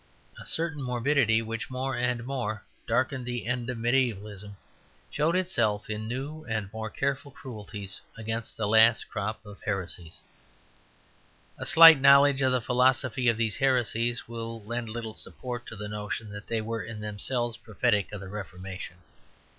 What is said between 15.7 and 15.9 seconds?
the